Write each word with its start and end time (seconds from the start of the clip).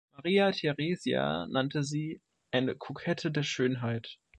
Maria 0.17 0.51
Theresia 0.51 1.45
nannte 1.51 1.83
sie 1.83 2.21
„eine 2.49 2.73
Kokette 2.75 3.29
der 3.31 3.43
Schönheit“. 3.43 4.17